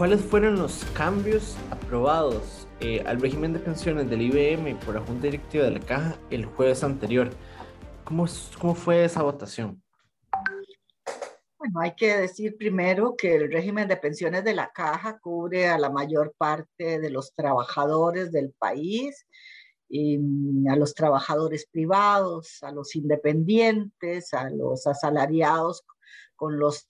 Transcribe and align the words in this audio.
¿cuáles 0.00 0.22
fueron 0.22 0.58
los 0.58 0.82
cambios 0.94 1.58
aprobados 1.70 2.66
eh, 2.80 3.02
al 3.04 3.20
régimen 3.20 3.52
de 3.52 3.58
pensiones 3.58 4.08
del 4.08 4.22
IBM 4.22 4.78
por 4.78 4.94
la 4.94 5.02
Junta 5.02 5.24
Directiva 5.24 5.64
de 5.64 5.72
la 5.72 5.80
Caja 5.80 6.18
el 6.30 6.46
jueves 6.46 6.82
anterior? 6.82 7.28
¿Cómo, 8.04 8.24
cómo 8.58 8.74
fue 8.74 9.04
esa 9.04 9.22
votación? 9.22 9.82
Bueno, 11.58 11.80
hay 11.80 11.94
que 11.94 12.16
decir 12.16 12.56
primero 12.56 13.14
que 13.14 13.34
el 13.36 13.52
régimen 13.52 13.88
de 13.88 13.98
pensiones 13.98 14.42
de 14.42 14.54
la 14.54 14.70
caja 14.72 15.18
cubre 15.18 15.68
a 15.68 15.76
la 15.76 15.90
mayor 15.90 16.34
parte 16.38 16.98
de 16.98 17.10
los 17.10 17.34
trabajadores 17.34 18.32
del 18.32 18.54
país, 18.58 19.26
y 19.90 20.18
a 20.70 20.76
los 20.76 20.94
trabajadores 20.94 21.66
privados, 21.70 22.62
a 22.62 22.70
los 22.70 22.96
independientes, 22.96 24.32
a 24.32 24.48
los 24.48 24.86
asalariados, 24.86 25.84
con 26.36 26.58
los, 26.58 26.88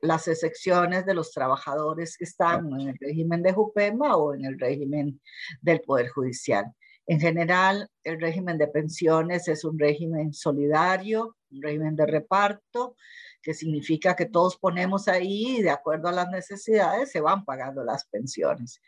las 0.00 0.28
excepciones 0.28 1.06
de 1.06 1.14
los 1.14 1.32
trabajadores 1.32 2.16
que 2.16 2.24
están 2.24 2.68
en 2.80 2.90
el 2.90 2.98
régimen 3.00 3.42
de 3.42 3.52
JUPEMA 3.52 4.16
o 4.16 4.34
en 4.34 4.44
el 4.44 4.58
régimen 4.58 5.20
del 5.60 5.80
Poder 5.80 6.08
Judicial. 6.08 6.66
En 7.06 7.18
general, 7.18 7.88
el 8.04 8.20
régimen 8.20 8.58
de 8.58 8.68
pensiones 8.68 9.48
es 9.48 9.64
un 9.64 9.78
régimen 9.78 10.32
solidario, 10.32 11.36
un 11.50 11.62
régimen 11.62 11.96
de 11.96 12.06
reparto, 12.06 12.96
que 13.42 13.54
significa 13.54 14.14
que 14.14 14.26
todos 14.26 14.56
ponemos 14.56 15.08
ahí 15.08 15.58
y 15.58 15.62
de 15.62 15.70
acuerdo 15.70 16.08
a 16.08 16.12
las 16.12 16.28
necesidades 16.30 17.10
se 17.10 17.20
van 17.20 17.44
pagando 17.44 17.82
las 17.84 18.04
pensiones. 18.06 18.80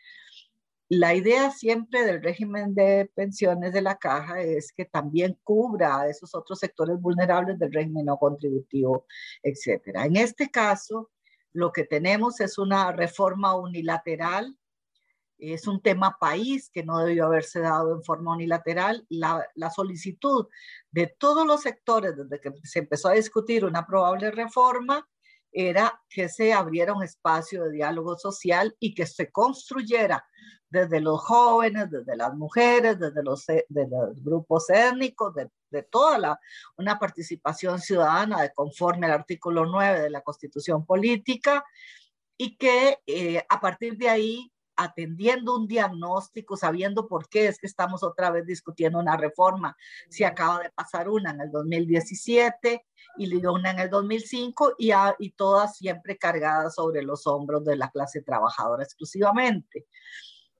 La 0.89 1.15
idea 1.15 1.49
siempre 1.49 2.05
del 2.05 2.21
régimen 2.21 2.75
de 2.75 3.09
pensiones 3.15 3.73
de 3.73 3.81
la 3.81 3.97
caja 3.97 4.41
es 4.41 4.71
que 4.71 4.85
también 4.85 5.37
cubra 5.43 6.01
a 6.01 6.09
esos 6.09 6.35
otros 6.35 6.59
sectores 6.59 6.99
vulnerables 7.01 7.57
del 7.57 7.73
régimen 7.73 8.05
no 8.05 8.17
contributivo, 8.17 9.05
etc. 9.41 9.81
En 10.05 10.15
este 10.15 10.51
caso, 10.51 11.11
lo 11.53 11.71
que 11.71 11.85
tenemos 11.85 12.39
es 12.39 12.57
una 12.57 12.91
reforma 12.91 13.55
unilateral 13.55 14.55
es 15.37 15.67
un 15.67 15.81
tema 15.81 16.17
país 16.19 16.69
que 16.69 16.83
no 16.83 16.99
debió 16.99 17.25
haberse 17.25 17.59
dado 17.59 17.93
en 17.95 18.03
forma 18.03 18.33
unilateral. 18.33 19.05
La, 19.09 19.45
la, 19.55 19.69
solicitud 19.69 20.47
de 20.91 21.07
todos 21.07 21.45
los 21.45 21.61
sectores 21.61 22.15
desde 22.15 22.39
que 22.39 22.51
se 22.63 22.79
empezó 22.79 23.09
a 23.09 23.13
discutir 23.13 23.65
una 23.65 23.85
probable 23.85 24.31
reforma 24.31 25.07
era 25.51 26.01
que 26.09 26.29
se 26.29 26.53
abriera 26.53 26.93
un 26.93 27.03
espacio 27.03 27.63
de 27.63 27.71
diálogo 27.71 28.17
social 28.17 28.75
y 28.79 28.93
que 28.93 29.05
se 29.05 29.31
construyera 29.31 30.25
desde 30.75 30.99
los 30.99 31.21
jóvenes, 31.21 31.89
desde 31.89 32.15
las 32.15 32.33
mujeres, 32.35 32.99
desde 32.99 33.23
los, 33.23 33.45
de 33.45 33.87
los 33.87 34.23
grupos 34.23 34.69
étnicos, 34.69 35.33
de, 35.33 35.49
de 35.69 35.83
toda 35.83 36.17
la, 36.17 36.39
una 36.77 36.99
participación 36.99 37.79
ciudadana 37.79 38.41
de 38.41 38.51
conforme 38.53 39.07
al 39.07 39.13
artículo 39.13 39.65
9 39.65 40.01
de 40.01 40.09
la 40.09 40.21
Constitución 40.21 40.85
Política 40.85 41.63
y 42.37 42.57
que 42.57 42.99
eh, 43.07 43.45
a 43.47 43.59
partir 43.59 43.97
de 43.97 44.09
ahí 44.09 44.51
atendiendo 44.77 45.55
un 45.55 45.67
diagnóstico, 45.67 46.57
sabiendo 46.57 47.07
por 47.07 47.29
qué 47.29 47.47
es 47.47 47.59
que 47.59 47.67
estamos 47.67 48.03
otra 48.03 48.29
vez 48.29 48.45
discutiendo 48.45 48.99
una 48.99 49.17
reforma. 49.17 49.75
Si 50.09 50.23
acaba 50.23 50.59
de 50.59 50.69
pasar 50.71 51.09
una 51.09 51.31
en 51.31 51.41
el 51.41 51.51
2017 51.51 52.85
y 53.17 53.45
una 53.45 53.71
en 53.71 53.79
el 53.79 53.89
2005 53.89 54.73
y, 54.77 54.91
y 55.19 55.31
todas 55.31 55.77
siempre 55.77 56.17
cargadas 56.17 56.75
sobre 56.75 57.03
los 57.03 57.25
hombros 57.27 57.63
de 57.63 57.77
la 57.77 57.89
clase 57.89 58.21
trabajadora 58.21 58.83
exclusivamente. 58.83 59.87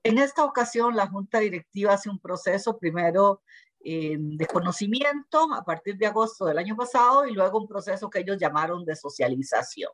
En 0.05 0.19
esta 0.19 0.45
ocasión, 0.45 0.95
la 0.95 1.07
Junta 1.07 1.39
Directiva 1.39 1.93
hace 1.93 2.11
un 2.11 2.19
proceso 2.19 2.77
primero 2.77 3.41
eh, 3.83 4.17
de 4.19 4.45
conocimiento 4.45 5.51
a 5.51 5.65
partir 5.65 5.97
de 5.97 6.05
agosto 6.05 6.45
del 6.45 6.59
año 6.59 6.75
pasado 6.75 7.25
y 7.25 7.33
luego 7.33 7.59
un 7.59 7.67
proceso 7.67 8.07
que 8.07 8.19
ellos 8.19 8.37
llamaron 8.39 8.85
de 8.85 8.95
socialización. 8.95 9.89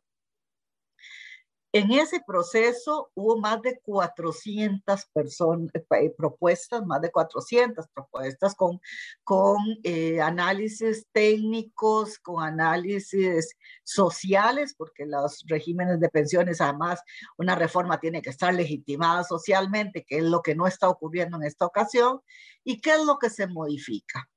En 1.74 1.90
ese 1.92 2.22
proceso 2.28 3.12
hubo 3.14 3.38
más 3.38 3.62
de 3.62 3.80
400 3.80 5.06
personas, 5.14 5.72
eh, 5.74 6.14
propuestas, 6.18 6.86
más 6.86 7.00
de 7.00 7.12
400 7.12 7.88
propuestas 7.94 8.56
con, 8.56 8.82
con 9.24 9.56
eh, 9.84 10.20
análisis 10.20 11.08
técnicos, 11.14 12.20
con 12.20 12.44
análisis 12.44 13.56
sociales, 13.86 14.76
porque 14.78 15.06
los 15.06 15.46
regímenes 15.48 16.02
de 16.02 16.10
pensiones, 16.10 16.60
además, 16.60 17.00
una 17.38 17.56
reforma 17.56 18.02
tiene 18.02 18.22
que 18.22 18.32
estar 18.32 18.54
legitimada 18.54 19.24
socialmente, 19.24 20.04
que 20.06 20.18
es 20.18 20.24
lo 20.24 20.42
que 20.42 20.56
no 20.56 20.68
está 20.68 20.90
ocurriendo 20.90 21.38
en 21.38 21.44
esta 21.44 21.66
ocasión, 21.66 22.20
y 22.66 22.82
qué 22.82 22.96
es 22.96 23.06
lo 23.06 23.18
que 23.18 23.30
se 23.30 23.48
modifica. 23.48 24.30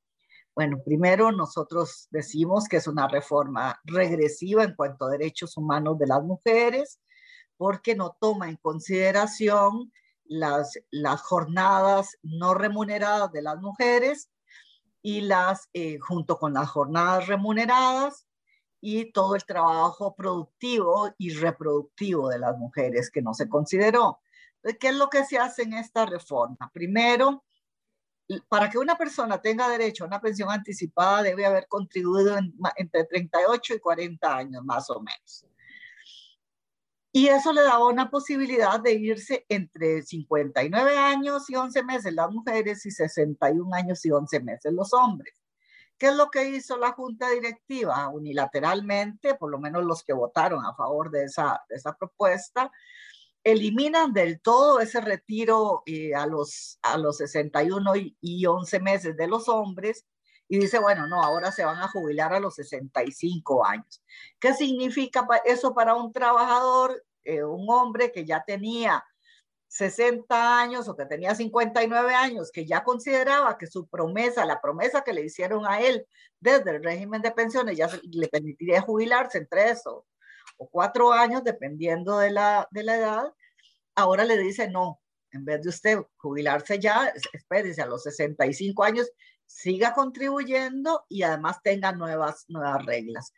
Bueno, 0.54 0.80
primero 0.84 1.32
nosotros 1.32 2.06
decimos 2.12 2.68
que 2.68 2.76
es 2.76 2.86
una 2.86 3.08
reforma 3.08 3.80
regresiva 3.82 4.62
en 4.62 4.76
cuanto 4.76 5.06
a 5.06 5.10
derechos 5.10 5.56
humanos 5.56 5.98
de 5.98 6.06
las 6.06 6.22
mujeres, 6.22 7.00
porque 7.56 7.94
no 7.94 8.16
toma 8.20 8.48
en 8.48 8.56
consideración 8.56 9.92
las, 10.24 10.78
las 10.90 11.20
jornadas 11.22 12.16
no 12.22 12.54
remuneradas 12.54 13.30
de 13.32 13.42
las 13.42 13.60
mujeres 13.60 14.30
y 15.02 15.20
las, 15.20 15.68
eh, 15.72 15.98
junto 15.98 16.38
con 16.38 16.54
las 16.54 16.68
jornadas 16.70 17.26
remuneradas 17.26 18.26
y 18.80 19.12
todo 19.12 19.34
el 19.34 19.44
trabajo 19.44 20.14
productivo 20.14 21.14
y 21.18 21.34
reproductivo 21.34 22.28
de 22.28 22.38
las 22.38 22.56
mujeres 22.56 23.10
que 23.10 23.22
no 23.22 23.34
se 23.34 23.48
consideró. 23.48 24.20
¿Qué 24.80 24.88
es 24.88 24.94
lo 24.94 25.08
que 25.10 25.24
se 25.24 25.38
hace 25.38 25.62
en 25.62 25.74
esta 25.74 26.06
reforma? 26.06 26.70
Primero, 26.72 27.44
para 28.48 28.70
que 28.70 28.78
una 28.78 28.96
persona 28.96 29.40
tenga 29.40 29.68
derecho 29.68 30.04
a 30.04 30.06
una 30.06 30.20
pensión 30.20 30.50
anticipada 30.50 31.22
debe 31.22 31.44
haber 31.44 31.68
contribuido 31.68 32.38
entre 32.76 33.04
38 33.04 33.74
y 33.74 33.78
40 33.78 34.36
años 34.36 34.64
más 34.64 34.88
o 34.88 35.00
menos. 35.00 35.46
Y 37.16 37.28
eso 37.28 37.52
le 37.52 37.62
daba 37.62 37.86
una 37.86 38.10
posibilidad 38.10 38.80
de 38.80 38.94
irse 38.94 39.46
entre 39.48 40.02
59 40.02 40.98
años 40.98 41.48
y 41.48 41.54
11 41.54 41.84
meses 41.84 42.12
las 42.12 42.28
mujeres 42.32 42.84
y 42.86 42.90
61 42.90 43.72
años 43.72 44.04
y 44.04 44.10
11 44.10 44.40
meses 44.40 44.72
los 44.72 44.92
hombres. 44.92 45.32
¿Qué 45.96 46.08
es 46.08 46.16
lo 46.16 46.28
que 46.28 46.48
hizo 46.48 46.76
la 46.76 46.90
Junta 46.90 47.30
Directiva? 47.30 48.08
Unilateralmente, 48.08 49.36
por 49.36 49.52
lo 49.52 49.60
menos 49.60 49.84
los 49.84 50.02
que 50.02 50.12
votaron 50.12 50.64
a 50.66 50.74
favor 50.74 51.12
de 51.12 51.26
esa, 51.26 51.62
esa 51.68 51.96
propuesta, 51.96 52.72
eliminan 53.44 54.12
del 54.12 54.40
todo 54.40 54.80
ese 54.80 55.00
retiro 55.00 55.84
eh, 55.86 56.16
a, 56.16 56.26
los, 56.26 56.80
a 56.82 56.98
los 56.98 57.18
61 57.18 57.94
y, 57.94 58.16
y 58.20 58.44
11 58.46 58.80
meses 58.80 59.16
de 59.16 59.28
los 59.28 59.48
hombres 59.48 60.04
y 60.48 60.58
dice, 60.58 60.78
bueno, 60.78 61.06
no, 61.06 61.22
ahora 61.22 61.50
se 61.52 61.64
van 61.64 61.78
a 61.78 61.88
jubilar 61.88 62.32
a 62.34 62.40
los 62.40 62.54
65 62.56 63.64
años. 63.64 64.02
¿Qué 64.38 64.52
significa 64.54 65.26
eso 65.44 65.74
para 65.74 65.94
un 65.94 66.12
trabajador, 66.12 67.02
eh, 67.24 67.42
un 67.42 67.66
hombre 67.70 68.12
que 68.12 68.24
ya 68.24 68.44
tenía 68.44 69.04
60 69.68 70.60
años 70.60 70.88
o 70.88 70.96
que 70.96 71.06
tenía 71.06 71.34
59 71.34 72.14
años, 72.14 72.52
que 72.52 72.66
ya 72.66 72.84
consideraba 72.84 73.58
que 73.58 73.66
su 73.66 73.88
promesa, 73.88 74.44
la 74.44 74.60
promesa 74.60 75.02
que 75.02 75.12
le 75.12 75.24
hicieron 75.24 75.66
a 75.66 75.80
él 75.80 76.06
desde 76.38 76.70
el 76.70 76.84
régimen 76.84 77.22
de 77.22 77.32
pensiones, 77.32 77.76
ya 77.76 77.88
le 78.04 78.28
permitiría 78.28 78.82
jubilarse 78.82 79.38
en 79.38 79.48
tres 79.48 79.84
o, 79.86 80.06
o 80.58 80.68
cuatro 80.68 81.12
años, 81.12 81.42
dependiendo 81.42 82.18
de 82.18 82.30
la, 82.30 82.68
de 82.70 82.84
la 82.84 82.96
edad, 82.96 83.34
ahora 83.96 84.24
le 84.24 84.38
dice 84.38 84.70
no, 84.70 85.00
en 85.32 85.44
vez 85.44 85.62
de 85.62 85.68
usted 85.70 85.98
jubilarse 86.18 86.78
ya, 86.78 87.12
espérese 87.32 87.82
a 87.82 87.86
los 87.86 88.04
65 88.04 88.84
años, 88.84 89.10
siga 89.54 89.94
contribuyendo 89.94 91.06
y 91.08 91.22
además 91.22 91.62
tenga 91.62 91.92
nuevas, 91.92 92.44
nuevas 92.48 92.84
reglas. 92.84 93.32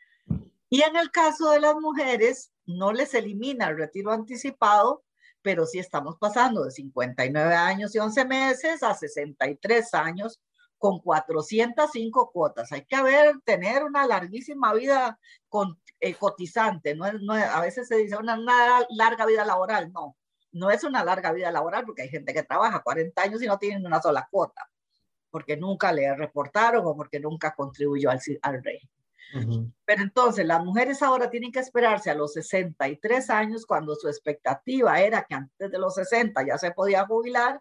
Y 0.71 0.81
en 0.81 0.97
el 0.97 1.11
caso 1.11 1.51
de 1.51 1.61
las 1.61 1.75
mujeres, 1.75 2.53
no 2.65 2.93
les 2.93 3.13
elimina 3.13 3.69
el 3.69 3.77
retiro 3.77 4.13
anticipado, 4.13 5.05
pero 5.43 5.67
sí 5.67 5.79
estamos 5.79 6.17
pasando 6.19 6.65
de 6.65 6.71
59 6.71 7.55
años 7.55 7.95
y 7.95 7.99
11 7.99 8.25
meses 8.25 8.83
a 8.83 8.95
63 8.95 9.93
años 9.93 10.41
con 10.79 11.01
405 11.01 12.31
cuotas. 12.33 12.73
Hay 12.73 12.87
que 12.87 12.97
haber, 12.97 13.39
tener 13.45 13.85
una 13.85 14.07
larguísima 14.07 14.73
vida 14.73 15.21
con, 15.51 15.79
eh, 16.01 16.15
cotizante. 16.15 16.95
No, 16.95 17.13
no, 17.13 17.35
a 17.35 17.61
veces 17.61 17.89
se 17.89 17.97
dice 17.97 18.17
una, 18.17 18.41
una 18.41 18.87
larga 18.89 19.27
vida 19.27 19.45
laboral. 19.45 19.93
No, 19.93 20.17
no 20.51 20.71
es 20.71 20.83
una 20.83 21.05
larga 21.05 21.33
vida 21.33 21.53
laboral 21.53 21.85
porque 21.85 22.03
hay 22.03 22.09
gente 22.09 22.33
que 22.33 22.43
trabaja 22.43 22.83
40 22.83 23.23
años 23.23 23.43
y 23.43 23.47
no 23.47 23.59
tienen 23.59 23.85
una 23.85 24.01
sola 24.01 24.27
cuota 24.31 24.67
porque 25.37 25.59
nunca 25.59 25.93
le 25.93 26.17
reportaron 26.17 26.87
o 26.87 26.97
porque 26.97 27.21
nunca 27.21 27.55
contribuyó 27.55 28.09
al, 28.09 28.19
al 28.41 28.65
régimen. 28.65 29.71
Pero 29.85 30.03
entonces 30.03 30.47
las 30.47 30.65
mujeres 30.65 31.03
ahora 31.03 31.29
tienen 31.29 31.53
que 31.53 31.59
esperarse 31.59 32.09
a 32.09 32.15
los 32.15 32.33
63 32.33 33.29
años 33.29 33.67
cuando 33.67 33.95
su 33.97 34.09
expectativa 34.09 34.99
era 34.99 35.27
que 35.29 35.35
antes 35.35 35.71
de 35.71 35.79
los 35.79 35.95
60 35.95 36.43
ya 36.47 36.57
se 36.57 36.71
podía 36.71 37.05
jubilar 37.05 37.61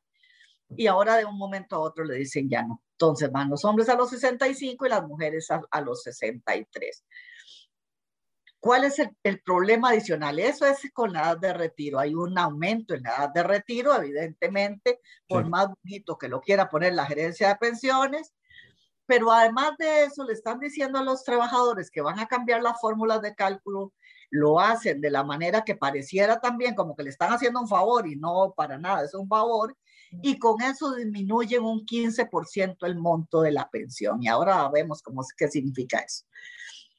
y 0.69 0.87
ahora 0.87 1.17
de 1.17 1.25
un 1.25 1.37
momento 1.37 1.75
a 1.75 1.79
otro 1.79 2.05
le 2.05 2.15
dicen 2.15 2.47
ya 2.47 2.63
no. 2.63 2.81
Entonces 2.91 3.29
van 3.29 3.49
los 3.49 3.65
hombres 3.65 3.89
a 3.89 3.95
los 3.95 4.09
65 4.09 4.85
y 4.85 4.89
las 4.89 5.05
mujeres 5.05 5.51
a, 5.51 5.61
a 5.69 5.81
los 5.81 6.01
63. 6.03 7.03
¿Cuál 8.65 8.83
es 8.83 8.97
el, 8.97 9.41
problema 9.41 9.89
adicional? 9.89 10.39
Eso 10.39 10.65
es 10.65 10.79
con 10.91 11.13
la 11.13 11.21
edad 11.21 11.37
de 11.37 11.53
retiro. 11.53 11.99
Hay 11.99 12.15
un 12.15 12.35
aumento 12.35 12.95
en 12.95 13.03
la 13.03 13.11
edad 13.11 13.29
de 13.29 13.43
retiro, 13.43 13.93
evidentemente, 13.93 15.01
por 15.27 15.47
más 15.47 15.67
bonito 15.83 16.17
que 16.17 16.27
lo 16.27 16.41
quiera 16.41 16.67
poner 16.67 16.95
la 16.95 17.05
gerencia 17.05 17.49
de 17.49 17.57
pensiones. 17.57 18.33
Pero 19.05 19.31
además 19.31 19.77
de 19.77 20.05
eso, 20.05 20.23
le 20.23 20.33
están 20.33 20.59
diciendo 20.59 20.97
a 20.97 21.03
los 21.03 21.23
trabajadores 21.23 21.91
que 21.91 22.01
van 22.01 22.17
a 22.17 22.25
cambiar 22.25 22.63
las 22.63 22.81
fórmulas 22.81 23.21
de 23.21 23.35
cálculo 23.35 23.93
lo 24.31 24.59
hacen 24.59 24.99
de 24.99 25.11
la 25.11 25.23
manera 25.23 25.63
que 25.63 25.75
pareciera 25.75 26.41
también 26.41 26.73
como 26.73 26.95
que 26.95 27.03
le 27.03 27.11
están 27.11 27.31
haciendo 27.31 27.61
un 27.61 27.67
favor 27.67 28.07
y 28.07 28.15
no 28.15 28.51
para 28.57 28.79
nada, 28.79 29.05
es 29.05 29.13
un 29.13 29.27
favor, 29.27 29.77
y 30.23 30.39
con 30.39 30.59
eso 30.63 30.95
disminuyen 30.95 31.63
un 31.63 31.85
15% 31.85 32.77
el 32.87 32.95
monto 32.95 33.41
de 33.41 33.51
la 33.51 33.69
pensión. 33.69 34.23
Y 34.23 34.27
ahora 34.27 34.67
vemos 34.73 35.03
cómo, 35.03 35.21
qué 35.37 35.49
significa 35.49 35.99
eso. 35.99 36.25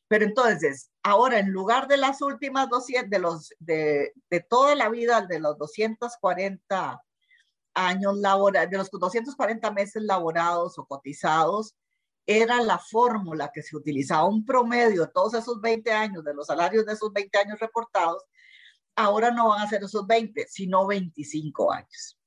Pero 0.08 0.24
entonces, 0.24 0.90
ahora 1.02 1.38
en 1.38 1.50
lugar 1.50 1.88
de 1.88 1.96
las 1.96 2.22
últimas 2.22 2.68
200, 2.68 3.10
de, 3.10 3.18
los, 3.18 3.50
de, 3.58 4.12
toda 4.48 4.74
la 4.74 4.88
vida, 4.88 5.22
de 5.22 5.40
los 5.40 5.58
240 5.58 7.02
años 7.74 8.16
laborales, 8.16 8.70
de 8.70 8.78
los 8.78 8.90
240 8.90 9.70
meses 9.72 10.02
laborados 10.02 10.78
o 10.78 10.86
cotizados, 10.86 11.74
era 12.24 12.60
la 12.60 12.78
fórmula 12.78 13.50
que 13.52 13.62
se 13.62 13.76
utilizaba, 13.76 14.26
un 14.26 14.44
promedio 14.44 15.02
de 15.02 15.12
todos 15.12 15.34
esos 15.34 15.60
20 15.60 15.92
años, 15.92 16.24
de 16.24 16.34
los 16.34 16.46
salarios 16.46 16.86
de 16.86 16.92
esos 16.92 17.12
20 17.12 17.38
años 17.38 17.60
reportados, 17.60 18.24
ahora 18.96 19.30
no 19.30 19.48
van 19.48 19.62
a 19.62 19.68
ser 19.68 19.82
esos 19.84 20.06
20, 20.06 20.46
sino 20.48 20.86
25 20.86 21.72
años. 21.72 22.18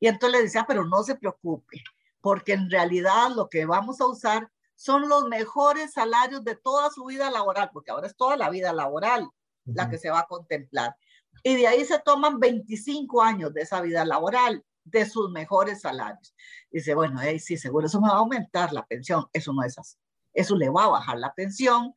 Y 0.00 0.08
entonces 0.08 0.38
le 0.38 0.44
decía, 0.44 0.64
pero 0.66 0.84
no 0.84 1.02
se 1.02 1.14
preocupe, 1.14 1.82
porque 2.20 2.52
en 2.54 2.70
realidad 2.70 3.30
lo 3.30 3.48
que 3.48 3.64
vamos 3.66 4.00
a 4.00 4.06
usar 4.06 4.50
son 4.74 5.08
los 5.08 5.24
mejores 5.24 5.92
salarios 5.92 6.44
de 6.44 6.56
toda 6.56 6.90
su 6.90 7.04
vida 7.04 7.30
laboral, 7.30 7.70
porque 7.72 7.90
ahora 7.90 8.06
es 8.06 8.16
toda 8.16 8.36
la 8.36 8.50
vida 8.50 8.72
laboral 8.72 9.28
la 9.64 9.88
que 9.88 9.98
se 9.98 10.10
va 10.10 10.20
a 10.20 10.26
contemplar. 10.26 10.94
Y 11.42 11.56
de 11.56 11.66
ahí 11.66 11.84
se 11.84 11.98
toman 11.98 12.38
25 12.38 13.22
años 13.22 13.52
de 13.54 13.62
esa 13.62 13.80
vida 13.80 14.04
laboral 14.04 14.64
de 14.84 15.06
sus 15.06 15.30
mejores 15.30 15.80
salarios. 15.80 16.34
Dice, 16.70 16.94
bueno, 16.94 17.20
ahí 17.20 17.38
sí, 17.38 17.56
seguro 17.56 17.86
eso 17.86 18.00
me 18.00 18.08
va 18.08 18.14
a 18.14 18.18
aumentar 18.18 18.72
la 18.72 18.84
pensión. 18.86 19.26
Eso 19.32 19.52
no 19.52 19.62
es 19.62 19.78
así. 19.78 19.96
Eso 20.32 20.56
le 20.56 20.68
va 20.68 20.84
a 20.84 20.88
bajar 20.88 21.18
la 21.18 21.32
pensión 21.32 21.94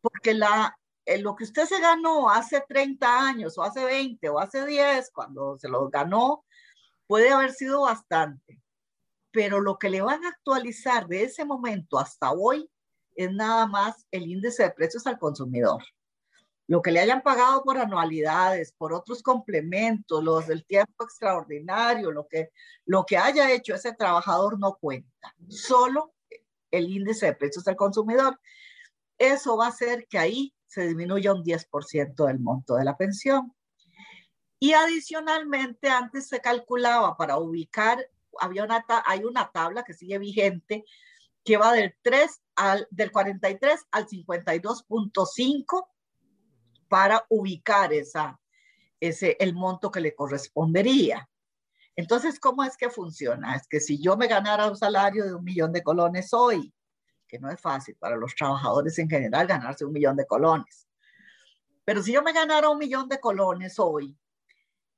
porque 0.00 0.34
la, 0.34 0.78
eh, 1.06 1.18
lo 1.18 1.34
que 1.34 1.44
usted 1.44 1.64
se 1.64 1.80
ganó 1.80 2.30
hace 2.30 2.62
30 2.68 3.26
años 3.26 3.56
o 3.56 3.62
hace 3.62 3.84
20 3.84 4.28
o 4.28 4.38
hace 4.38 4.66
10, 4.66 5.10
cuando 5.12 5.58
se 5.58 5.68
lo 5.68 5.88
ganó, 5.88 6.44
puede 7.06 7.30
haber 7.30 7.52
sido 7.52 7.82
bastante. 7.82 8.60
Pero 9.34 9.60
lo 9.60 9.78
que 9.78 9.90
le 9.90 10.00
van 10.00 10.24
a 10.24 10.28
actualizar 10.28 11.06
de 11.06 11.24
ese 11.24 11.44
momento 11.44 11.98
hasta 11.98 12.32
hoy 12.32 12.70
es 13.14 13.30
nada 13.30 13.66
más 13.66 14.06
el 14.10 14.30
índice 14.30 14.62
de 14.62 14.70
precios 14.70 15.06
al 15.06 15.18
consumidor 15.18 15.82
lo 16.66 16.80
que 16.80 16.90
le 16.90 17.00
hayan 17.00 17.22
pagado 17.22 17.62
por 17.62 17.78
anualidades, 17.78 18.72
por 18.72 18.92
otros 18.94 19.22
complementos, 19.22 20.24
los 20.24 20.46
del 20.46 20.64
tiempo 20.64 21.04
extraordinario, 21.04 22.10
lo 22.10 22.26
que, 22.26 22.50
lo 22.86 23.04
que 23.04 23.18
haya 23.18 23.52
hecho 23.52 23.74
ese 23.74 23.92
trabajador 23.92 24.58
no 24.58 24.76
cuenta, 24.80 25.34
solo 25.48 26.14
el 26.70 26.90
índice 26.90 27.26
de 27.26 27.34
precios 27.34 27.64
del 27.64 27.76
consumidor. 27.76 28.40
Eso 29.18 29.56
va 29.56 29.66
a 29.66 29.70
hacer 29.70 30.06
que 30.08 30.18
ahí 30.18 30.54
se 30.66 30.86
disminuya 30.86 31.34
un 31.34 31.44
10% 31.44 32.26
del 32.26 32.40
monto 32.40 32.76
de 32.76 32.84
la 32.84 32.96
pensión. 32.96 33.54
Y 34.58 34.72
adicionalmente, 34.72 35.90
antes 35.90 36.28
se 36.28 36.40
calculaba 36.40 37.16
para 37.16 37.36
ubicar, 37.36 37.98
había 38.40 38.64
una, 38.64 38.84
hay 39.06 39.24
una 39.24 39.50
tabla 39.50 39.84
que 39.84 39.94
sigue 39.94 40.18
vigente 40.18 40.84
que 41.44 41.56
va 41.56 41.72
del 41.72 41.94
3 42.02 42.42
al, 42.56 42.88
del 42.90 43.12
43 43.12 43.86
al 43.90 44.06
52.5 44.06 45.86
para 46.88 47.24
ubicar 47.28 47.92
esa, 47.92 48.40
ese, 48.98 49.36
el 49.38 49.54
monto 49.54 49.90
que 49.90 50.00
le 50.00 50.14
correspondería. 50.14 51.28
Entonces, 51.96 52.40
¿cómo 52.40 52.64
es 52.64 52.76
que 52.76 52.90
funciona? 52.90 53.54
Es 53.54 53.68
que 53.68 53.80
si 53.80 54.02
yo 54.02 54.16
me 54.16 54.26
ganara 54.26 54.68
un 54.68 54.76
salario 54.76 55.24
de 55.24 55.34
un 55.34 55.44
millón 55.44 55.72
de 55.72 55.82
colones 55.82 56.32
hoy, 56.32 56.72
que 57.28 57.38
no 57.38 57.50
es 57.50 57.60
fácil 57.60 57.96
para 57.96 58.16
los 58.16 58.34
trabajadores 58.34 58.98
en 58.98 59.08
general 59.08 59.46
ganarse 59.46 59.84
un 59.84 59.92
millón 59.92 60.16
de 60.16 60.26
colones, 60.26 60.88
pero 61.84 62.02
si 62.02 62.12
yo 62.12 62.22
me 62.22 62.32
ganara 62.32 62.70
un 62.70 62.78
millón 62.78 63.08
de 63.08 63.20
colones 63.20 63.78
hoy, 63.78 64.16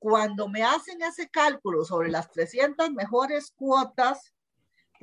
cuando 0.09 0.49
me 0.49 0.63
hacen 0.63 1.03
ese 1.03 1.29
cálculo 1.29 1.85
sobre 1.85 2.09
las 2.11 2.31
300 2.31 2.93
mejores 2.93 3.51
cuotas, 3.51 4.33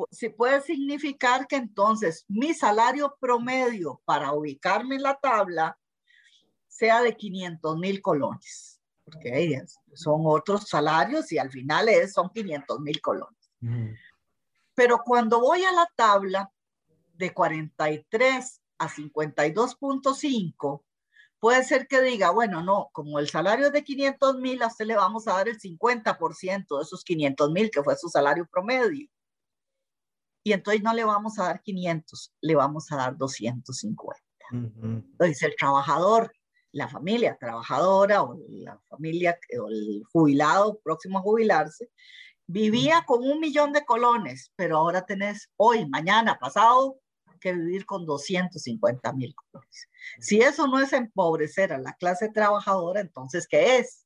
se 0.09 0.29
puede 0.29 0.61
significar 0.61 1.45
que 1.45 1.57
entonces 1.57 2.23
mi 2.29 2.53
salario 2.53 3.13
promedio 3.19 4.01
para 4.05 4.31
ubicarme 4.31 4.95
en 4.95 5.01
la 5.01 5.15
tabla 5.15 5.77
sea 6.69 7.01
de 7.01 7.17
500 7.17 7.77
mil 7.79 8.01
colones, 8.01 8.79
porque 9.03 9.61
son 9.94 10.21
otros 10.23 10.69
salarios 10.69 11.29
y 11.33 11.38
al 11.38 11.51
final 11.51 11.89
es, 11.89 12.13
son 12.13 12.29
500 12.29 12.79
mil 12.79 13.01
colones. 13.01 13.51
Pero 14.73 14.99
cuando 15.03 15.41
voy 15.41 15.65
a 15.65 15.73
la 15.73 15.91
tabla 15.97 16.49
de 17.15 17.33
43 17.33 18.61
a 18.77 18.88
52.5, 18.88 20.81
puede 21.44 21.62
ser 21.66 21.90
que 21.90 22.01
diga, 22.01 22.30
bueno, 22.30 22.63
no, 22.63 22.90
como 22.94 23.19
el 23.19 23.28
salario 23.28 23.66
es 23.66 23.74
de 23.74 23.84
500 23.84 24.38
mil, 24.38 24.63
a 24.63 24.68
usted 24.68 24.86
le 24.86 24.95
vamos 24.95 25.28
a 25.28 25.34
dar 25.34 25.50
el 25.50 25.60
50% 25.60 26.78
de 26.78 26.84
esos 26.84 27.04
500 27.04 27.51
mil, 27.51 27.69
que 27.69 27.84
fue 27.84 27.98
su 27.98 28.07
salario 28.07 28.48
promedio. 28.50 29.10
Y 30.45 30.54
entonces 30.54 30.81
no 30.81 30.94
le 30.94 31.04
vamos 31.04 31.38
a 31.40 31.44
dar 31.44 31.62
500, 31.62 32.34
le 32.40 32.56
vamos 32.56 32.90
a 32.94 32.95
dar 32.95 33.18
250. 33.18 34.22
Entonces 34.51 35.44
el 35.44 35.54
trabajador 35.57 36.31
la 36.72 36.88
familia 36.88 37.38
trabajadora 37.38 38.24
o 38.24 38.40
la 38.48 38.80
familia 38.88 39.38
o 39.60 39.68
el 39.68 40.01
jubilado 40.13 40.80
próximo 40.81 41.19
a 41.19 41.22
jubilarse, 41.24 41.90
vivía 42.48 43.04
con 43.06 43.22
un 43.22 43.42
millón 43.42 43.74
de 43.74 43.84
colones, 43.84 44.54
pero 44.56 44.78
ahora 44.78 45.06
tenés 45.06 45.50
hoy, 45.57 45.90
mañana, 45.90 46.40
pasado, 46.40 47.01
que 47.42 47.51
vivir 47.51 47.86
con 47.86 48.06
250 48.06 49.12
mil 49.12 49.36
colones. 49.36 49.90
Si 50.19 50.39
eso 50.39 50.67
no 50.67 50.79
es 50.79 50.94
empobrecer 50.94 51.73
a 51.73 51.77
la 51.77 51.94
clase 51.94 52.29
trabajadora, 52.29 53.01
entonces, 53.01 53.47
¿qué 53.47 53.77
es? 53.77 54.05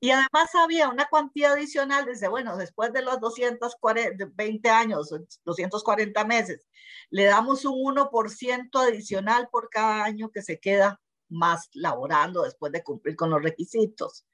Y 0.00 0.10
además 0.10 0.54
había 0.54 0.88
una 0.88 1.06
cuantía 1.06 1.52
adicional, 1.52 2.04
dice, 2.04 2.28
bueno, 2.28 2.56
después 2.56 2.92
de 2.92 3.02
los 3.02 3.18
220 3.20 4.68
años, 4.68 5.10
240 5.44 6.24
meses, 6.24 6.66
le 7.10 7.24
damos 7.24 7.64
un 7.64 7.78
1% 7.96 8.68
adicional 8.80 9.48
por 9.50 9.70
cada 9.70 10.04
año 10.04 10.30
que 10.30 10.42
se 10.42 10.60
queda 10.60 11.00
más 11.28 11.70
laborando 11.72 12.42
después 12.42 12.70
de 12.72 12.82
cumplir 12.82 13.16
con 13.16 13.30
los 13.30 13.42
requisitos. 13.42 14.26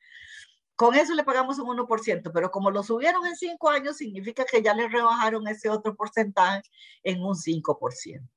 Con 0.75 0.95
eso 0.95 1.14
le 1.14 1.25
pagamos 1.25 1.59
un 1.59 1.76
1%, 1.76 2.31
pero 2.33 2.50
como 2.50 2.71
lo 2.71 2.83
subieron 2.83 3.25
en 3.26 3.37
cinco 3.37 3.69
años, 3.69 3.97
significa 3.97 4.45
que 4.45 4.62
ya 4.62 4.75
le 4.75 4.88
rebajaron 4.88 5.47
ese 5.49 5.69
otro 5.69 5.95
porcentaje 5.97 6.62
en 7.03 7.23
un 7.23 7.35
5%. 7.35 8.29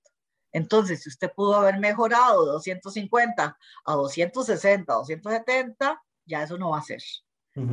Entonces, 0.52 1.04
si 1.04 1.10
usted 1.10 1.32
pudo 1.36 1.56
haber 1.56 1.80
mejorado 1.80 2.46
de 2.46 2.52
250 2.54 3.58
a 3.86 3.94
260, 3.94 4.94
270, 4.94 6.02
ya 6.26 6.44
eso 6.44 6.58
no 6.58 6.72
va 6.72 6.80
a 6.80 6.84
ser, 6.84 7.02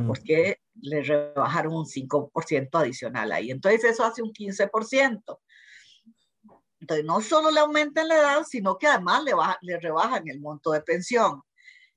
porque 0.07 0.59
le 0.81 1.03
rebajaron 1.03 1.73
un 1.73 1.85
5% 1.85 2.69
adicional 2.73 3.31
ahí. 3.31 3.51
Entonces, 3.51 3.83
eso 3.83 4.03
hace 4.03 4.21
un 4.21 4.31
15%. 4.31 5.39
Entonces, 6.81 7.05
no 7.05 7.21
solo 7.21 7.51
le 7.51 7.59
aumentan 7.59 8.07
la 8.07 8.15
edad, 8.15 8.43
sino 8.47 8.77
que 8.77 8.87
además 8.87 9.23
le, 9.23 9.33
le 9.61 9.79
rebajan 9.79 10.27
el 10.29 10.39
monto 10.39 10.71
de 10.71 10.81
pensión. 10.81 11.41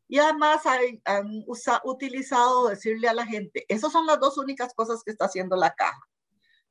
Y 0.09 0.19
además 0.19 0.63
han 0.67 1.45
utilizado 1.85 2.69
decirle 2.69 3.09
a 3.09 3.15
la 3.15 3.25
gente, 3.25 3.65
esas 3.69 3.93
son 3.93 4.07
las 4.07 4.21
dos 4.21 4.37
únicas 4.37 4.75
cosas 4.75 5.03
que 5.03 5.13
está 5.13 5.25
haciendo 5.25 5.57
la 5.57 5.75
caja, 5.75 6.07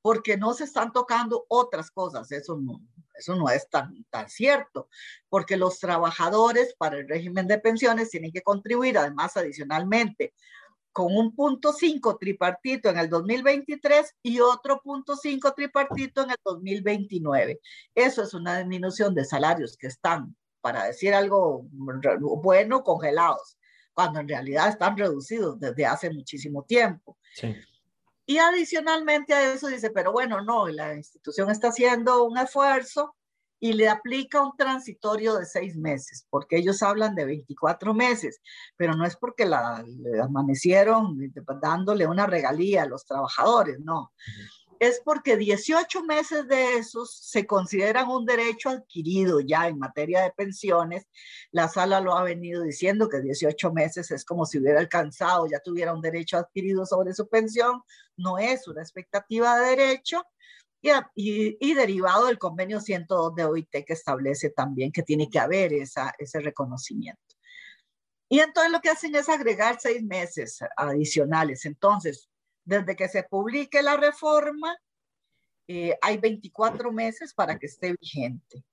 porque 0.02 0.38
no 0.38 0.54
se 0.54 0.66
están 0.66 0.92
tocando 0.92 1.46
otras 1.48 1.90
cosas. 1.90 2.32
Eso 2.32 2.58
no, 2.62 2.82
eso 3.22 3.36
no 3.36 3.50
es 3.50 3.70
tan, 3.70 4.06
tan 4.10 4.30
cierto, 4.30 4.90
porque 5.30 5.58
los 5.58 5.80
trabajadores 5.80 6.76
para 6.78 6.98
el 6.98 7.08
régimen 7.08 7.48
de 7.48 7.60
pensiones 7.60 8.10
tienen 8.10 8.32
que 8.32 8.42
contribuir 8.42 8.98
además 8.98 9.38
adicionalmente 9.38 10.34
con 10.92 11.16
un 11.16 11.34
punto 11.36 11.74
5 11.74 12.18
tripartito 12.18 12.90
en 12.90 12.98
el 12.98 13.10
2023 13.10 14.16
y 14.24 14.40
otro 14.42 14.82
punto 14.82 15.16
5 15.16 15.54
tripartito 15.54 16.24
en 16.24 16.32
el 16.32 16.38
2029. 16.44 17.60
Eso 17.96 18.24
es 18.24 18.34
una 18.34 18.58
disminución 18.60 19.16
de 19.16 19.26
salarios 19.26 19.78
que 19.78 19.88
están, 19.88 20.36
para 20.60 20.86
decir 20.86 21.14
algo 21.14 21.66
bueno, 21.72 22.84
congelados, 22.84 23.58
cuando 23.94 24.20
en 24.20 24.28
realidad 24.28 24.70
están 24.70 24.98
reducidos 24.98 25.60
desde 25.60 25.86
hace 25.86 26.10
muchísimo 26.10 26.64
tiempo. 26.64 27.18
Sí. 27.34 27.56
Y 28.32 28.38
adicionalmente 28.38 29.34
a 29.34 29.54
eso 29.54 29.68
dice, 29.68 29.90
pero 29.90 30.14
bueno, 30.14 30.40
no, 30.40 30.70
la 30.70 30.96
institución 30.96 31.52
está 31.52 31.68
haciendo 31.68 32.24
un 32.24 32.38
esfuerzo 32.38 33.14
y 33.60 33.74
le 33.74 33.90
aplica 33.90 34.42
un 34.42 34.56
transitorio 34.56 35.36
de 35.36 35.46
seis 35.46 35.76
meses, 35.76 36.26
porque 36.30 36.56
ellos 36.56 36.82
hablan 36.82 37.14
de 37.14 37.26
24 37.26 37.94
meses, 37.94 38.40
pero 38.78 38.94
no 38.96 39.06
es 39.06 39.18
porque 39.18 39.46
la, 39.46 39.84
le 39.86 40.22
amanecieron 40.22 41.18
dándole 41.62 42.08
una 42.08 42.26
regalía 42.26 42.84
a 42.84 42.88
los 42.88 43.06
trabajadores, 43.06 43.82
no. 43.82 44.14
Es 44.80 45.00
porque 45.04 45.36
18 45.38 46.04
meses 46.06 46.48
de 46.48 46.78
esos 46.78 47.14
se 47.16 47.46
consideran 47.46 48.10
un 48.10 48.26
derecho 48.26 48.70
adquirido 48.70 49.40
ya 49.42 49.68
en 49.68 49.78
materia 49.78 50.24
de 50.24 50.32
pensiones. 50.32 51.06
La 51.52 51.68
sala 51.68 52.00
lo 52.00 52.18
ha 52.18 52.24
venido 52.24 52.64
diciendo 52.64 53.08
que 53.08 53.22
18 53.22 53.74
meses 53.74 54.10
es 54.10 54.26
como 54.26 54.48
si 54.48 54.58
hubiera 54.58 54.80
alcanzado, 54.80 55.46
ya 55.46 55.60
tuviera 55.60 55.94
un 55.94 56.02
derecho 56.02 56.38
adquirido 56.38 56.88
sobre 56.88 57.14
su 57.14 57.30
pensión. 57.30 57.84
No 58.22 58.38
es 58.38 58.68
una 58.68 58.82
expectativa 58.82 59.60
de 59.60 59.76
derecho, 59.76 60.24
y, 61.16 61.74
derivado 61.74 62.28
del 62.28 62.40
convenio 62.40 62.80
102 62.80 63.36
de 63.36 63.46
OIT 63.46 63.70
que 63.86 63.94
establece 63.94 64.50
también 64.50 64.92
que 64.92 65.04
tiene 65.04 65.30
que 65.30 65.40
haber 65.40 65.74
esa, 65.74 66.14
ese 66.18 66.40
reconocimiento. 66.40 67.22
Y 68.30 68.40
entonces 68.40 68.72
lo 68.72 68.80
que 68.80 68.90
hacen 68.90 69.14
es 69.16 69.30
agregar 69.30 69.78
seis 69.80 70.02
meses 70.02 70.60
adicionales. 70.78 71.66
Entonces, 71.66 72.30
desde 72.64 72.96
que 72.96 73.10
se 73.10 73.24
publique 73.24 73.82
la 73.82 73.98
reforma, 73.98 74.76
eh, 75.68 75.98
hay 76.02 76.18
24 76.18 76.92
meses 76.92 77.34
para 77.34 77.60
que 77.60 77.66
esté 77.66 77.94
vigente. 78.00 78.64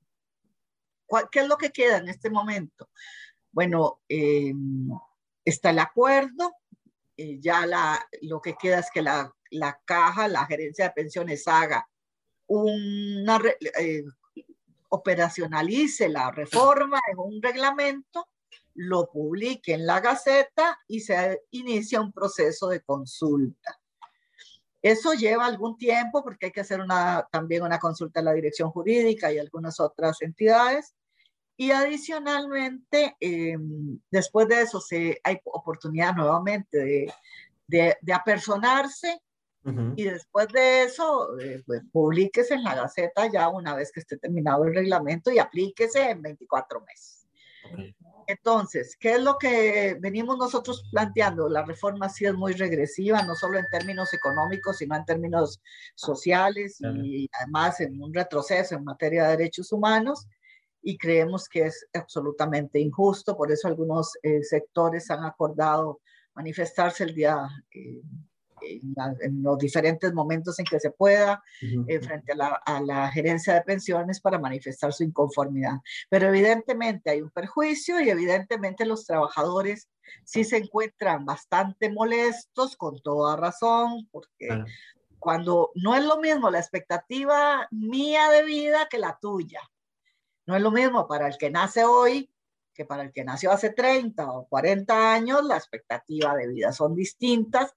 ¿Qué 1.33 1.41
es 1.41 1.49
lo 1.49 1.57
que 1.57 1.71
queda 1.71 1.99
en 1.99 2.09
este 2.09 2.31
momento? 2.31 2.89
Bueno, 3.51 4.01
eh, 4.09 4.53
está 5.45 5.71
el 5.71 5.79
acuerdo, 5.79 6.55
eh, 7.19 7.39
ya 7.41 7.67
la, 7.67 8.09
lo 8.23 8.41
que 8.41 8.55
queda 8.55 8.79
es 8.79 8.91
que 8.91 9.03
la, 9.03 9.31
la, 9.51 9.79
caja, 9.85 10.29
la 10.29 10.47
gerencia 10.47 10.87
de 10.87 10.93
pensiones 10.93 11.47
haga 11.49 11.87
una, 12.47 13.41
operacionalice 14.91 16.09
la 16.09 16.31
reforma 16.31 17.01
en 17.11 17.19
un 17.19 17.43
reglamento 17.43 18.29
lo 18.75 19.11
publique 19.11 19.75
en 19.75 19.85
la 19.85 20.01
Gaceta 20.01 20.79
y 20.87 21.01
se 21.01 21.43
inicia 21.51 22.01
un 22.01 22.13
proceso 22.13 22.69
de 22.69 22.81
consulta. 22.81 23.81
Eso 24.81 25.15
lleva 25.15 25.47
algún 25.47 25.77
tiempo 25.77 26.23
porque 26.23 26.47
hay 26.47 26.53
que 26.53 26.61
hacer 26.61 26.81
una, 26.81 27.27
también 27.33 27.65
una 27.65 27.81
consulta 27.81 28.21
en 28.21 28.27
la 28.27 28.33
dirección 28.33 28.71
jurídica 28.71 29.33
y 29.33 29.39
algunas 29.39 29.81
otras 29.81 30.23
entidades. 30.23 30.95
Y 31.61 31.73
adicionalmente, 31.73 33.17
em, 33.19 33.99
después 34.11 34.47
de 34.47 34.63
eso, 34.63 34.81
se, 34.81 35.21
hay 35.25 35.41
oportunidad 35.45 36.15
nuevamente 36.15 36.79
de, 36.79 37.13
de, 37.67 37.97
de 38.01 38.13
apersonarse 38.15 39.21
y 39.97 40.05
después 40.05 40.49
de 40.49 40.85
eso, 40.85 41.39
eh, 41.39 41.63
pues, 41.67 41.83
publíquese 41.93 42.55
en 42.55 42.65
la 42.65 42.75
Gaceta 42.75 43.31
ya 43.31 43.49
una 43.49 43.75
vez 43.75 43.93
que 43.93 44.01
esté 44.01 44.17
terminado 44.17 44.65
el 44.65 44.75
reglamento 44.75 45.31
y 45.31 45.39
aplíquese 45.39 46.11
en 46.11 46.23
24 46.23 46.81
meses. 46.81 47.27
Entonces, 48.27 48.97
¿qué 48.99 49.15
es 49.15 49.21
lo 49.21 49.37
que 49.37 49.97
venimos 50.01 50.39
nosotros 50.39 50.85
planteando? 50.91 51.49
La 51.49 51.65
reforma 51.65 52.09
sí 52.09 52.25
es 52.25 52.35
muy 52.35 52.53
regresiva, 52.53 53.23
no 53.23 53.35
solo 53.35 53.59
en 53.59 53.67
términos 53.71 54.15
económicos, 54.15 54.79
sino 54.79 54.97
en 54.97 55.05
términos 55.05 55.61
sociales 55.95 56.79
y 56.81 57.29
además 57.33 57.81
en 57.81 58.01
un 58.03 58.15
retroceso 58.15 58.75
en 58.75 58.85
materia 58.85 59.25
de 59.25 59.37
derechos 59.37 59.73
humanos 59.73 60.27
y 60.83 60.97
creemos 60.97 61.49
que 61.49 61.67
es 61.67 61.87
absolutamente 61.93 62.79
injusto. 62.79 63.37
Por 63.37 63.51
eso 63.51 63.69
algunos 63.69 64.17
eh, 64.23 64.43
sectores 64.43 65.11
han 65.11 65.25
acordado 65.25 66.01
manifestarse 66.35 67.05
el 67.05 67.15
día 67.15 67.49
eh, 67.75 68.01
en, 69.21 69.43
los 69.43 69.59
diferentes 69.59 70.13
momentos 70.13 70.59
en 70.59 70.65
que 70.65 70.81
se 70.81 70.91
pueda 70.91 71.43
eh, 71.61 72.01
frente 72.01 72.33
a 72.33 72.37
la, 72.37 72.49
a 72.65 72.81
la, 72.81 73.11
gerencia 73.11 73.55
de 73.55 73.63
pensiones 73.63 74.21
para 74.21 74.39
manifestar 74.39 74.93
su 74.93 75.05
inconformidad. 75.05 75.79
Pero 76.09 76.29
evidentemente 76.29 77.11
hay 77.11 77.23
un 77.23 77.31
perjuicio 77.31 78.01
y 78.01 78.11
evidentemente 78.11 78.85
los 78.85 79.05
trabajadores 79.05 79.89
sí 80.25 80.45
se 80.45 80.59
encuentran 80.59 81.25
bastante 81.25 81.91
molestos, 81.91 82.77
con 82.77 83.01
toda 83.01 83.37
razón, 83.37 84.09
porque 84.11 84.49
cuando 85.19 85.71
no 85.75 85.95
es 85.97 86.05
lo 86.05 86.19
mismo 86.19 86.51
la 86.51 86.61
expectativa 86.61 87.67
mía 87.71 88.31
de 88.31 88.45
vida 88.45 88.89
que 88.89 88.99
la 88.99 89.19
tuya. 89.21 89.61
No 90.49 90.57
es 90.57 90.63
lo 90.63 90.71
mismo 90.71 91.07
para 91.07 91.29
el 91.29 91.37
que 91.37 91.51
nace 91.51 91.85
hoy 91.85 92.33
que 92.79 92.87
para 92.87 93.03
el 93.03 93.13
que 93.13 93.25
nació 93.25 93.51
hace 93.51 93.71
30 93.71 94.31
o 94.31 94.47
40 94.47 95.13
años, 95.13 95.45
la 95.45 95.57
expectativa 95.57 96.37
de 96.37 96.47
vida 96.47 96.73
son 96.73 96.95
distintas, 96.95 97.75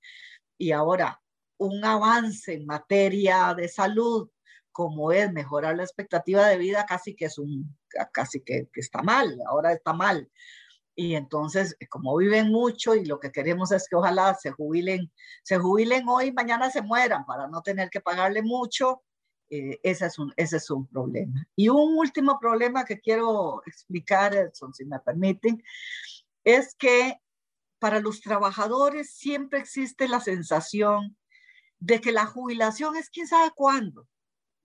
y 0.59 0.73
ahora, 0.73 1.19
un 1.57 1.83
avance 1.83 2.53
en 2.53 2.67
materia 2.67 3.55
de 3.55 3.67
salud, 3.67 4.29
como 4.71 5.11
es 5.11 5.33
mejorar 5.33 5.75
la 5.75 5.83
expectativa 5.83 6.45
de 6.45 6.59
vida, 6.59 6.85
casi 6.85 7.15
que 7.15 7.25
es 7.25 7.39
un, 7.39 7.75
casi 8.13 8.41
que, 8.41 8.69
está 8.75 9.01
mal, 9.01 9.39
ahora 9.47 9.73
está 9.73 9.91
mal. 9.91 10.29
Y 10.95 11.15
entonces, 11.15 11.75
como 11.89 12.15
viven 12.15 12.51
mucho 12.51 12.93
y 12.93 13.03
lo 13.05 13.19
que 13.19 13.31
queremos 13.31 13.71
es 13.71 13.89
que 13.89 13.95
ojalá 13.95 14.35
se 14.35 14.51
jubilen, 14.51 15.11
se 15.41 15.57
jubilen 15.57 16.07
hoy, 16.07 16.31
mañana 16.31 16.69
se 16.69 16.83
mueran 16.83 17.25
para 17.25 17.47
no 17.47 17.63
tener 17.63 17.89
que 17.89 18.01
pagarle 18.01 18.43
mucho, 18.43 19.01
eh, 19.51 19.81
ese, 19.83 20.05
es 20.05 20.17
un, 20.17 20.33
ese 20.37 20.57
es 20.57 20.69
un 20.71 20.87
problema. 20.87 21.45
Y 21.57 21.67
un 21.67 21.97
último 21.97 22.39
problema 22.39 22.85
que 22.85 23.01
quiero 23.01 23.61
explicar, 23.65 24.33
Edson, 24.33 24.73
si 24.73 24.85
me 24.85 24.97
permiten, 25.01 25.61
es 26.45 26.73
que 26.73 27.17
para 27.77 27.99
los 27.99 28.21
trabajadores 28.21 29.13
siempre 29.13 29.59
existe 29.59 30.07
la 30.07 30.21
sensación 30.21 31.17
de 31.79 31.99
que 31.99 32.13
la 32.13 32.25
jubilación 32.25 32.95
es 32.95 33.09
quién 33.09 33.27
sabe 33.27 33.51
cuándo. 33.53 34.07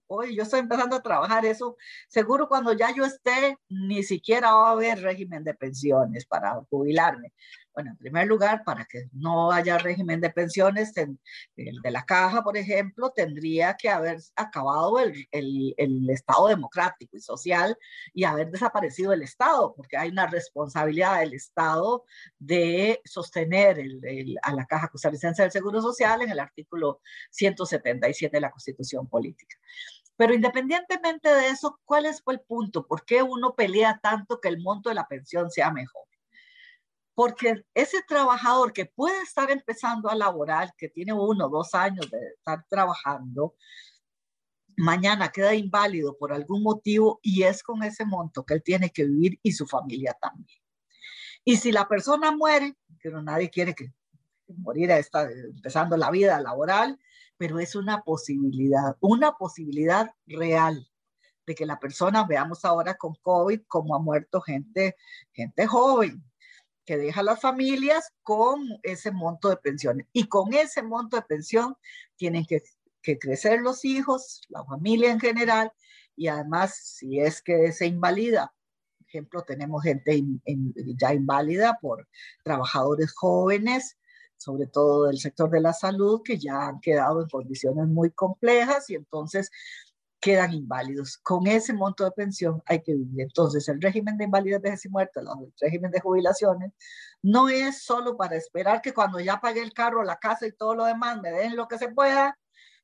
Hoy 0.07 0.37
yo 0.37 0.45
estoy 0.45 0.61
empezando 0.61 0.95
a 0.95 1.03
trabajar 1.03 1.45
eso. 1.45 1.77
Seguro 2.09 2.47
cuando 2.47 2.73
ya 2.73 2.95
yo 2.95 3.05
esté, 3.05 3.59
ni 3.69 4.05
siquiera 4.05 4.53
va 4.55 4.69
a 4.69 4.73
haber 4.73 5.01
régimen 5.01 5.43
de 5.43 5.55
pensiones 5.55 6.27
para 6.27 6.63
jubilarme. 6.71 7.33
Bueno, 7.77 7.91
en 7.91 7.99
primer 7.99 8.27
lugar, 8.27 8.65
para 8.65 8.87
que 8.87 9.11
no 9.13 9.53
haya 9.53 9.77
régimen 9.77 10.19
de 10.23 10.31
pensiones, 10.31 10.97
el 10.97 11.19
de 11.57 11.91
la 11.91 12.07
caja, 12.07 12.43
por 12.43 12.57
ejemplo, 12.57 13.11
tendría 13.11 13.77
que 13.77 13.91
haber 13.91 14.17
acabado 14.35 14.99
el, 14.99 15.75
Estado 16.09 16.49
democrático 16.49 17.19
y 17.19 17.21
social 17.21 17.77
y 18.15 18.25
haber 18.25 18.51
desaparecido 18.51 19.13
el 19.13 19.21
Estado, 19.23 19.75
porque 19.77 19.99
hay 19.99 20.09
una 20.09 20.27
responsabilidad 20.27 21.21
del 21.21 21.35
Estado 21.35 22.05
de 22.39 23.03
sostener 23.05 23.79
a 24.43 24.55
la 24.55 24.65
caja 24.65 24.89
costarricense 24.89 25.43
del 25.43 25.53
Seguro 25.53 25.83
Social 25.83 26.23
en 26.23 26.31
el 26.31 26.41
artículo 26.41 27.03
177 27.31 28.39
de 28.39 28.41
la 28.41 28.51
Constitución 28.53 29.07
Política. 29.07 29.55
Pero 30.17 30.33
independientemente 30.33 31.29
de 31.29 31.49
eso, 31.49 31.79
¿cuál 31.85 32.07
es 32.07 32.23
el 32.27 32.41
punto? 32.41 32.87
¿Por 32.87 33.05
qué 33.05 33.23
uno 33.23 33.55
pelea 33.55 34.01
tanto 34.03 34.41
que 34.41 34.49
el 34.49 34.63
monto 34.63 34.89
de 34.89 34.95
la 34.95 35.07
pensión 35.07 35.51
sea 35.51 35.71
mejor? 35.71 36.06
Porque 37.17 37.65
ese 37.73 38.03
trabajador 38.07 38.75
que 38.75 38.85
puede 38.85 39.23
estar 39.23 39.51
empezando 39.51 40.11
a 40.11 40.15
laborar, 40.15 40.75
que 40.77 40.91
tiene 40.91 41.15
uno 41.15 41.47
o 41.47 41.49
dos 41.49 41.73
años 41.73 42.11
de 42.11 42.19
estar 42.37 42.63
trabajando, 42.69 43.55
mañana 44.77 45.33
queda 45.33 45.55
inválido 45.55 46.19
por 46.19 46.31
algún 46.31 46.63
motivo 46.63 47.19
y 47.23 47.45
es 47.45 47.63
con 47.63 47.83
ese 47.83 48.05
monto 48.05 48.45
que 48.45 48.53
él 48.53 48.63
tiene 48.63 48.91
que 48.91 49.07
vivir 49.07 49.41
y 49.43 49.53
su 49.53 49.67
familia 49.67 50.15
también. 50.21 50.61
Y 51.43 51.57
si 51.57 51.73
la 51.73 51.89
persona 51.89 52.33
muere, 52.33 52.77
pero 53.03 53.23
nadie 53.23 53.49
quiere 53.49 53.75
que 53.75 53.95
morir 54.49 54.91
está 54.91 55.23
empezando 55.23 55.97
la 55.97 56.11
vida 56.11 56.39
laboral, 56.39 57.01
pero 57.39 57.59
es 57.61 57.75
una 57.75 58.03
posibilidad, 58.03 58.95
una 59.01 59.33
posibilidad 59.39 60.11
real 60.27 60.87
de 61.47 61.55
que 61.55 61.65
la 61.65 61.79
persona, 61.79 62.27
veamos 62.27 62.63
ahora 62.67 62.99
con 62.99 63.15
COVID, 63.23 63.63
como 63.69 63.95
ha 63.95 64.01
muerto 64.01 64.43
gente, 64.43 64.97
gente 65.33 65.67
joven, 65.67 66.23
que 66.87 66.97
deja 66.97 67.23
las 67.23 67.41
familias 67.41 68.13
con 68.23 68.67
ese 68.83 69.11
monto 69.11 69.51
de 69.51 69.57
pensiones. 69.57 70.07
Y 70.13 70.29
con 70.29 70.55
ese 70.55 70.83
monto 70.83 71.17
de 71.17 71.23
pensión 71.23 71.77
tienen 72.17 72.47
que, 72.47 72.63
crecer 73.21 73.61
los 73.61 73.85
hijos, 73.85 74.41
la 74.49 74.65
familia 74.65 75.13
en 75.13 75.21
general, 75.21 75.71
y 76.17 76.27
además, 76.27 76.75
si 76.77 77.21
es 77.21 77.41
que 77.41 77.71
se 77.71 77.87
invalida, 77.87 78.53
ejemplo, 79.07 79.43
tenemos 79.43 79.83
gente 79.83 80.23
ya 80.99 81.15
inválida 81.15 81.79
por 81.81 82.09
trabajadores 82.43 83.13
jóvenes, 83.15 83.97
sobre 84.37 84.67
todo 84.67 85.07
del 85.07 85.19
sector 85.19 85.51
de 85.51 85.61
la 85.61 85.73
salud, 85.73 86.23
que 86.25 86.39
ya 86.39 86.67
han 86.69 86.81
quedado 86.81 87.23
en 87.23 87.29
condiciones 87.29 87.87
muy 87.87 88.11
complejas 88.11 88.91
y 88.91 88.95
entonces 88.97 89.51
quedan 90.27 90.53
inválidos. 90.53 91.19
Con 91.19 91.47
ese 91.47 91.73
monto 91.73 92.03
de 92.03 92.11
pensión 92.11 92.61
hay 92.67 92.83
que 92.83 92.93
vivir. 92.93 93.21
Entonces, 93.21 93.69
el 93.69 93.81
régimen 93.81 94.19
de 94.19 94.25
invalidez, 94.25 94.85
y 94.85 94.89
muerte, 94.89 95.21
el 95.21 95.53
régimen 95.61 95.93
de 95.93 96.01
jubilaciones, 96.01 96.73
no 97.23 97.49
es 97.49 97.85
solo 97.85 98.17
para 98.17 98.35
esperar 98.35 98.83
que 98.83 98.93
cuando 98.93 99.21
ya 99.21 99.41
pague 99.41 99.63
el 99.63 99.73
carro, 99.73 100.03
la 100.03 100.17
casa 100.17 100.45
y 100.49 100.51
todo 100.51 100.75
lo 100.75 100.85
demás 100.85 101.23
me 101.23 101.31
den 101.31 101.55
lo 101.55 101.69
que 101.69 101.79
se 101.79 101.91
pueda, 101.91 102.37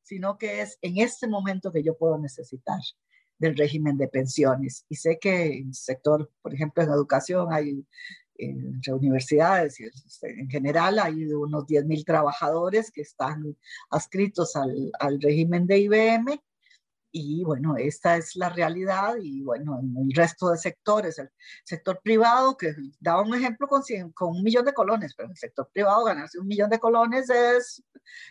sino 0.05 0.39
que 0.39 0.61
es 0.63 0.79
en 0.83 0.99
este 0.99 1.27
momento 1.27 1.73
que 1.73 1.83
yo 1.83 1.99
puedo 1.99 2.17
necesitar 2.17 2.79
del 3.39 3.57
régimen 3.57 3.97
de 3.97 4.07
pensiones. 4.07 4.87
Y 4.89 4.95
sé 4.95 5.19
que 5.21 5.59
en 5.59 5.69
el 5.69 5.75
sector, 5.75 6.31
por 6.43 6.55
ejemplo, 6.55 6.85
en 6.85 6.91
educación 6.91 7.53
hay 7.53 7.85
en 8.39 8.81
universidades 8.89 9.81
y 9.81 9.85
en 10.23 10.49
general 10.49 11.01
hay 11.01 11.27
unos 11.27 11.65
10.000 11.67 12.05
trabajadores 12.05 12.93
que 12.93 13.03
están 13.03 13.57
adscritos 13.91 14.55
al, 14.55 14.93
al 15.01 15.21
régimen 15.21 15.67
de 15.67 15.79
IBM 15.79 16.41
y 17.13 17.45
bueno, 17.45 17.77
esta 17.77 18.17
es 18.17 18.35
la 18.37 18.49
realidad 18.49 19.17
y 19.21 19.43
bueno, 19.43 19.79
en 19.81 19.95
el 19.99 20.15
resto 20.15 20.51
de 20.51 20.57
sectores, 20.57 21.19
el 21.19 21.31
sector 21.63 22.01
privado, 22.03 22.57
que 22.57 22.75
daba 22.99 23.23
un 23.23 23.35
ejemplo 23.35 23.69
con, 23.69 23.83
con 24.15 24.31
un 24.37 24.43
millón 24.43 24.65
de 24.65 24.73
colones, 24.73 25.15
pero 25.15 25.27
en 25.27 25.33
el 25.33 25.37
sector 25.37 25.69
privado 25.73 26.05
ganarse 26.05 26.39
un 26.39 26.47
millón 26.47 26.71
de 26.71 26.81
colones 26.81 27.29
es, 27.29 27.85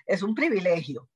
es 0.08 0.24
un 0.24 0.34
privilegio. 0.34 1.08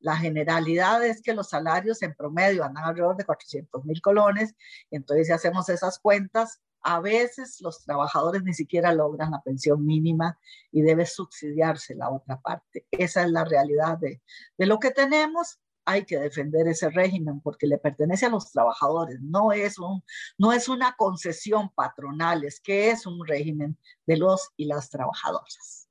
La 0.00 0.16
generalidad 0.16 1.04
es 1.04 1.22
que 1.22 1.32
los 1.32 1.48
salarios 1.48 2.02
en 2.02 2.14
promedio 2.14 2.62
andan 2.62 2.84
alrededor 2.84 3.16
de 3.16 3.24
400 3.24 3.84
mil 3.86 4.02
colones, 4.02 4.54
entonces 4.90 5.28
si 5.28 5.32
hacemos 5.32 5.70
esas 5.70 5.98
cuentas, 5.98 6.60
a 6.82 7.00
veces 7.00 7.62
los 7.62 7.82
trabajadores 7.82 8.42
ni 8.42 8.52
siquiera 8.52 8.92
logran 8.92 9.30
la 9.30 9.40
pensión 9.40 9.86
mínima 9.86 10.38
y 10.70 10.82
debe 10.82 11.06
subsidiarse 11.06 11.94
la 11.94 12.10
otra 12.10 12.38
parte. 12.42 12.86
Esa 12.90 13.22
es 13.22 13.30
la 13.30 13.46
realidad 13.46 13.96
de, 13.96 14.20
de 14.58 14.66
lo 14.66 14.78
que 14.78 14.90
tenemos 14.90 15.58
hay 15.84 16.04
que 16.04 16.18
defender 16.18 16.66
ese 16.68 16.90
régimen 16.90 17.40
porque 17.40 17.66
le 17.66 17.78
pertenece 17.78 18.26
a 18.26 18.30
los 18.30 18.50
trabajadores, 18.50 19.20
no 19.20 19.52
es, 19.52 19.78
un, 19.78 20.02
no 20.38 20.52
es 20.52 20.68
una 20.68 20.94
concesión 20.96 21.70
patronal, 21.74 22.44
es 22.44 22.60
que 22.60 22.90
es 22.90 23.06
un 23.06 23.26
régimen 23.26 23.78
de 24.06 24.16
los 24.16 24.50
y 24.56 24.66
las 24.66 24.90
trabajadoras. 24.90 25.88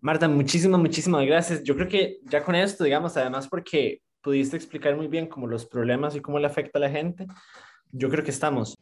Marta, 0.00 0.28
muchísimas, 0.28 0.80
muchísimas 0.80 1.26
gracias. 1.26 1.62
Yo 1.62 1.74
creo 1.76 1.88
que 1.88 2.20
ya 2.24 2.42
con 2.42 2.54
esto, 2.54 2.84
digamos, 2.84 3.16
además 3.18 3.46
porque 3.48 4.02
pudiste 4.22 4.56
explicar 4.56 4.96
muy 4.96 5.08
bien 5.08 5.26
cómo 5.26 5.46
los 5.46 5.66
problemas 5.66 6.14
y 6.16 6.20
cómo 6.20 6.38
le 6.38 6.46
afecta 6.46 6.78
a 6.78 6.82
la 6.82 6.90
gente, 6.90 7.26
yo 7.92 8.08
creo 8.08 8.24
que 8.24 8.30
estamos. 8.30 8.76